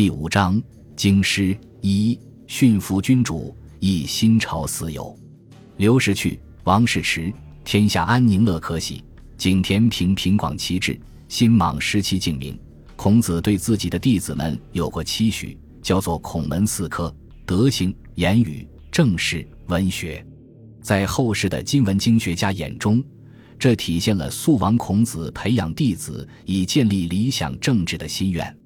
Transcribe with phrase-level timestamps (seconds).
[0.00, 0.58] 第五章
[0.96, 5.14] 京师一驯服君主，亦新朝私有。
[5.76, 7.30] 刘氏去，王氏迟，
[7.66, 9.04] 天下安宁乐可喜。
[9.36, 12.58] 景田平平广其志，新莽失其敬明。
[12.96, 17.14] 孔子对自己的弟子们有过期许，叫做孔门四科：
[17.44, 20.26] 德行、言语、政事、文学。
[20.80, 23.04] 在后世的今文经学家眼中，
[23.58, 28.56] 这体现了肃王孔子培养弟子以建立理想政治的心愿。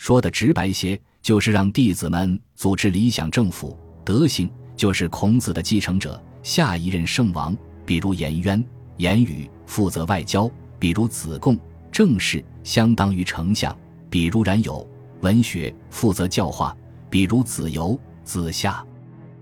[0.00, 3.78] 说的直白些，就是让弟子们组织理想政府。
[4.02, 8.64] 德行就是孔子的继承者，下一任圣王，比如颜渊；
[8.96, 11.54] 言语负责外交，比如子贡；
[11.92, 13.76] 政事相当于丞相，
[14.08, 14.82] 比如冉有；
[15.20, 16.74] 文学负责教化，
[17.10, 18.82] 比如子游、子夏。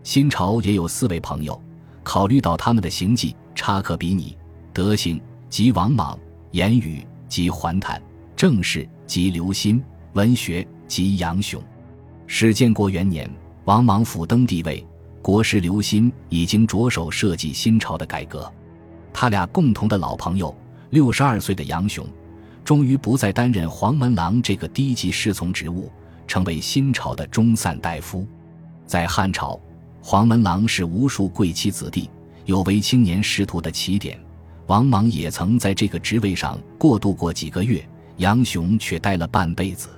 [0.02, 1.62] 新朝也有四位朋友，
[2.02, 4.36] 考虑到他们的行迹差可比拟。
[4.72, 6.18] 德行即王莽，
[6.50, 8.02] 言语即桓谭，
[8.34, 9.80] 政事即刘歆。
[10.18, 11.62] 文学及杨雄，
[12.26, 13.30] 史建国元年，
[13.66, 14.84] 王莽甫登帝位，
[15.22, 18.52] 国师刘歆已经着手设计新朝的改革。
[19.12, 20.52] 他俩共同的老朋友，
[20.90, 22.04] 六十二岁的杨雄，
[22.64, 25.88] 终于不再担任黄门郎这个低级侍从职务，
[26.26, 28.26] 成为新朝的中散大夫。
[28.86, 29.56] 在汉朝，
[30.02, 32.10] 黄门郎是无数贵戚子弟
[32.44, 34.18] 有为青年仕途的起点。
[34.66, 39.90] 王莽也曾在这个职位上过渡过几个月，杨雄却待了半辈子。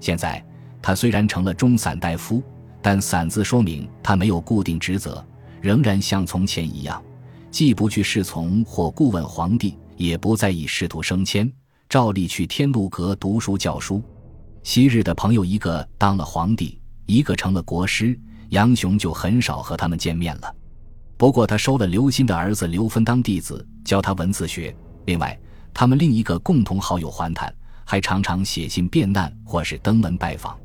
[0.00, 0.44] 现在，
[0.82, 2.42] 他虽然成了中散大夫，
[2.80, 5.24] 但“散”字说明他没有固定职责，
[5.60, 7.02] 仍然像从前一样，
[7.50, 11.50] 既不去侍从或顾问皇帝，也不在意仕途升迁，
[11.88, 14.02] 照例去天禄阁读书教书。
[14.62, 18.18] 昔日的朋友一个当了皇帝，一个成了国师，
[18.50, 20.54] 杨雄就很少和他们见面了。
[21.16, 24.76] 不过，他收了刘歆的儿子刘芬当弟子，教他文字学。
[25.06, 25.38] 另外，
[25.72, 27.52] 他们另一个共同好友桓谭。
[27.88, 30.58] 还常常写信便难，或是登门拜访，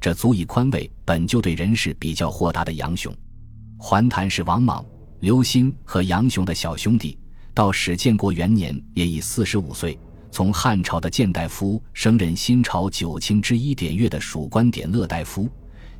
[0.00, 3.14] 这足以宽慰本就对人事比较豁达的杨雄。
[3.76, 4.82] 桓谭是王莽、
[5.20, 7.18] 刘歆和杨雄的小兄弟，
[7.52, 9.98] 到史建国元年也已四十五岁，
[10.30, 15.46] 从汉朝的谏大夫升任新朝九卿之一典乐的属官典乐大夫，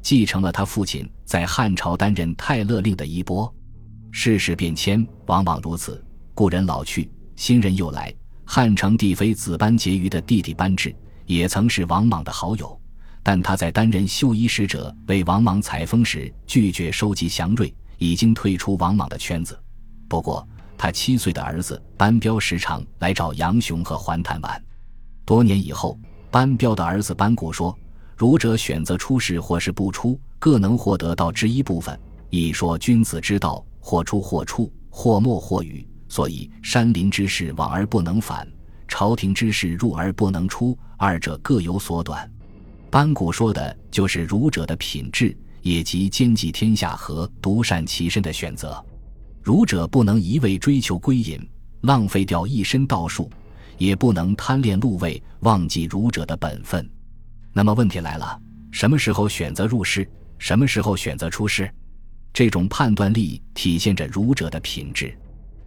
[0.01, 3.53] 继承了他父亲在汉朝担任太勒令的衣钵。
[4.11, 8.15] 世事变迁往往如此，故人老去，新人又来。
[8.55, 12.79] 汉成帝妃子班婕妤的弟弟班智也曾是王莽的好友，
[13.23, 19.59] 但他在担任绣衣使者为王莽采风时拒绝收集祥瑞，已经退出王莽的圈子。
[20.07, 20.47] 不过，
[20.77, 24.63] 他七岁的儿子班彪时常来找杨雄和桓谭玩。
[25.25, 25.99] 多年以后，
[26.31, 27.75] 班彪的儿子班固说
[28.19, 31.99] ：“儒者选择出世或是不出，各能获得道之一部分。
[32.29, 38.47] 一说君子之道，或出或出，或默或语。”所以，山林之事往而不能返，
[38.87, 42.31] 朝廷之事入而不能出，二者各有所短。
[42.91, 48.85] 班固说的就是儒者的品质，也即兼济天下和独善其身的选择。
[49.43, 51.41] 儒者不能一味追求归隐，
[51.81, 53.31] 浪费掉一身道术，
[53.79, 56.87] 也不能贪恋禄位，忘记儒者的本分。
[57.55, 58.39] 那么问题来了：
[58.71, 60.07] 什么时候选择入世？
[60.37, 61.73] 什么时候选择出世？
[62.35, 65.17] 这种判断力体现着儒者的品质。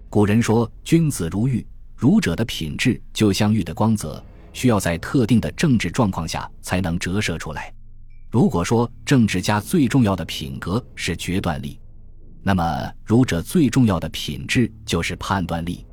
[0.09, 4.23] 古人说：“君子如玉，儒者的品质就像玉的光泽，
[4.53, 7.73] 需要在特定的政治状况下才能折射出来。
[8.29, 11.79] 如果说政治家最重要的品格是决断力，
[12.41, 15.85] 那么儒者最重要的品质就是判断力。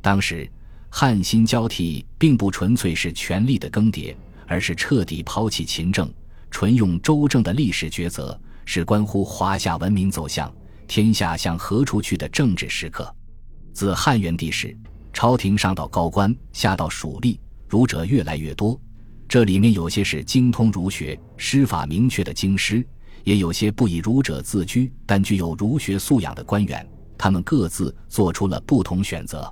[0.00, 0.50] 当时
[0.90, 4.14] 汉新交替，并不纯粹是权力的更迭，
[4.46, 6.12] 而是彻底抛弃秦政，
[6.50, 10.52] 纯用周政的历史抉择，是关乎华夏文明走向、
[10.86, 13.14] 天下向何处去的政治时刻。”
[13.72, 14.76] 自汉元帝时，
[15.12, 17.38] 朝廷上到高官，下到属吏，
[17.68, 18.78] 儒者越来越多。
[19.26, 22.86] 这里面有些是精通儒学、师法明确的经师，
[23.24, 26.86] 也有些不以儒者自居但具有儒学素养的官员。
[27.16, 29.50] 他们各自做出了不同选择。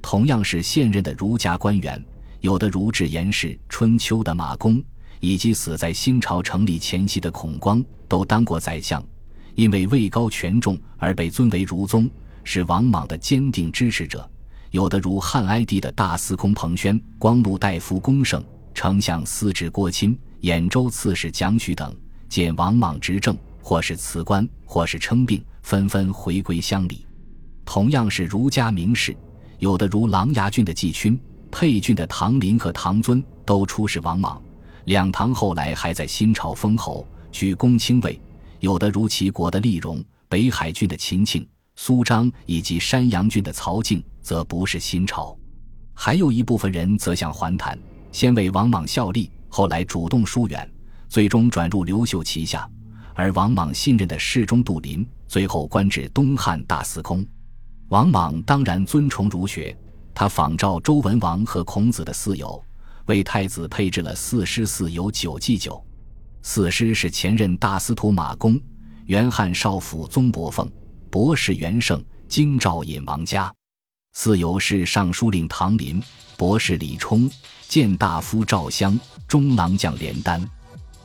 [0.00, 2.02] 同样是现任的儒家官员，
[2.40, 4.82] 有的如至严氏、春秋的马公，
[5.18, 9.04] 以及死在新朝成立前夕的孔光，都当过宰相，
[9.54, 12.08] 因为位高权重而被尊为儒宗。
[12.44, 14.28] 是王莽的坚定支持者，
[14.70, 18.42] 有的如汉哀帝的大司空彭宣、光禄大夫公胜、
[18.74, 21.94] 丞相司职郭钦、兖州刺史蒋许等，
[22.28, 27.06] 见王莽执政，或是辞官，或是称病，纷纷回归乡里。
[27.64, 29.16] 同样是儒家名士，
[29.58, 31.20] 有的如琅琊郡的季勋、
[31.50, 34.40] 沛郡的唐林和唐尊，都出使王莽。
[34.86, 38.18] 两唐后来还在新朝封侯，居公卿位；
[38.60, 41.46] 有的如齐国的厉荣、北海郡的秦庆。
[41.82, 45.34] 苏张以及山阳郡的曹敬，则不是新朝；
[45.94, 47.76] 还有一部分人则像桓谭，
[48.12, 50.70] 先为王莽效力，后来主动疏远，
[51.08, 52.70] 最终转入刘秀旗下。
[53.14, 57.26] 而王莽信任的侍中杜林，最后官至东汉大司空。
[57.88, 59.74] 王莽当然尊崇儒学，
[60.12, 62.62] 他仿照周文王和孔子的四友，
[63.06, 65.82] 为太子配置了四师四友九祭酒。
[66.42, 68.60] 四师是前任大司徒马公、
[69.06, 70.70] 元汉少府宗伯凤、
[71.10, 73.50] 博士元胜、京兆尹王嘉；
[74.12, 76.00] 四友是尚书令唐林、
[76.36, 77.28] 博士李冲、
[77.68, 80.40] 谏大夫赵襄、中郎将连丹。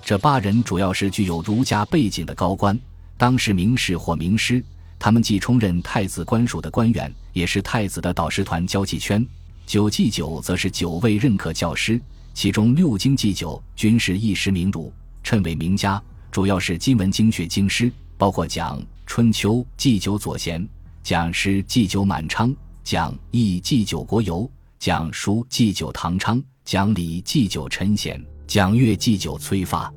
[0.03, 2.79] 这八人主要是具有儒家背景的高官，
[3.17, 4.63] 当时名士或名师。
[4.99, 9.25] 他们既充任太子官署的官员，也是太子的导师团交际圈。
[9.65, 11.99] 九祭酒则是九位认可教师，
[12.35, 14.93] 其中六经祭酒均是一时名儒，
[15.23, 15.99] 称为名家，
[16.31, 20.67] 主要是今文经学经师，包括讲《春秋》祭酒左贤，
[21.03, 22.53] 讲诗祭酒满昌，
[22.83, 24.49] 讲义祭酒国游，
[24.79, 29.91] 讲书祭酒唐昌，讲礼祭酒陈贤，讲乐祭酒崔发。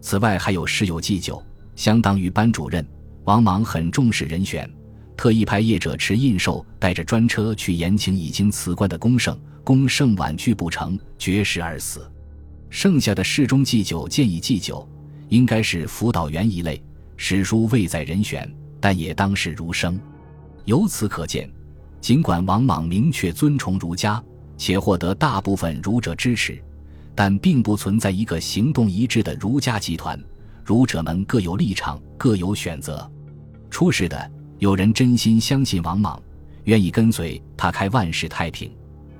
[0.00, 1.42] 此外还有室友祭酒，
[1.76, 2.84] 相当于班主任。
[3.24, 4.68] 王莽很重视人选，
[5.16, 9.38] 特意派业者持印绶，带着专车去延请已经辞官的公胜。
[9.62, 12.10] 公胜婉拒不成，绝食而死。
[12.70, 14.88] 剩下的侍中祭酒建议祭酒，
[15.28, 16.80] 应该是辅导员一类。
[17.16, 19.98] 史书未载人选，但也当是儒生。
[20.64, 21.50] 由此可见，
[22.00, 24.22] 尽管王莽明确尊崇儒家，
[24.56, 26.62] 且获得大部分儒者支持，
[27.14, 30.22] 但并不存在一个行动一致的儒家集团。
[30.64, 33.08] 儒者们各有立场，各有选择。
[33.70, 36.20] 出事的有人真心相信王莽，
[36.64, 38.70] 愿意跟随他开万世太平；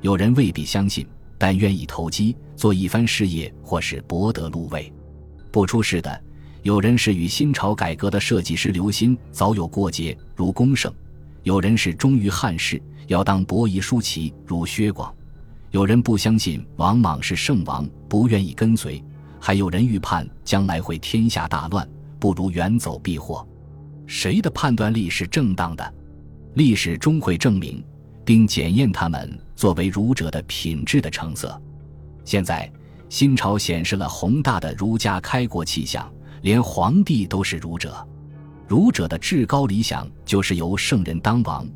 [0.00, 1.06] 有人未必相信，
[1.38, 4.92] 但愿意投机做一番事业，或是博得禄位。
[5.52, 6.20] 不出事的
[6.66, 10.90] 有人是与新朝改革的设计师刘歆早有过节，如公胜；
[11.44, 15.14] 有人是忠于汉室，要当伯夷叔齐，如薛广；
[15.70, 19.00] 有人不相信王莽是圣王，不愿意跟随；
[19.38, 23.46] 还有人预判将来会天下大乱，不如远走避祸。
[24.08, 25.94] 谁的判断力是正当的？
[26.54, 27.80] 历史终会证明，
[28.24, 31.62] 并检验他们作为儒者的品质的成色。
[32.24, 32.68] 现在，
[33.08, 38.06] 新朝显示了宏大的儒家开国气象，连皇帝都是儒者。
[38.66, 41.66] 儒者的至高理想就是由圣人当王，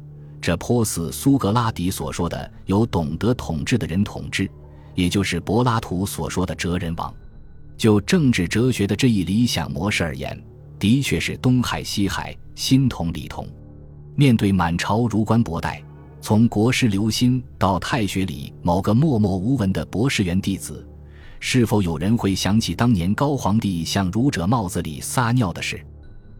[0.41, 4.51] 这颇似苏格拉底所说的由懂得统治的人统治，
[4.95, 7.15] 也就是柏拉图所说的哲人王。
[7.77, 10.39] 就政治哲学的这一理想模式而言。
[10.79, 13.47] 的确是东海西海，心同理同。
[14.17, 15.83] 面对满朝儒官博代，
[16.23, 20.89] 从国师刘歆到太学里某个默默无闻的博士园弟子，
[21.41, 25.85] 是否有人会想起当年高皇帝向儒者帽子里撒尿的事？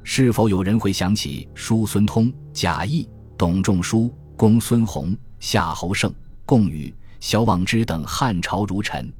[0.05, 6.15] 是否有人会想起叔孙通、贾谊、董仲舒、公孙弘、夏侯胜、
[6.45, 9.11] 贡禹、萧望之等汉朝儒臣？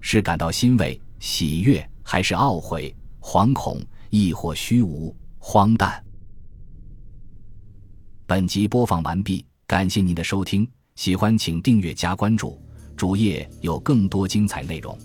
[0.00, 3.80] 是感到欣慰、喜悦，还是懊悔、惶恐？
[4.10, 6.02] 亦或虚无、荒诞。
[8.26, 12.58] 本集播放完毕，感谢您的收听，喜欢请订阅加关注，
[12.96, 14.98] 主页有更多精彩内容。